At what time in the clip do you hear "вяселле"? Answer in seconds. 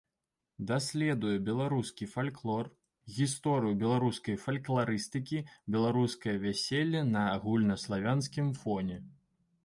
6.47-7.03